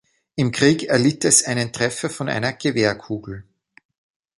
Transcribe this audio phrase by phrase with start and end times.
[0.35, 3.43] Im Krieg erlitt es einen Treffer von einer Gewehrkugel.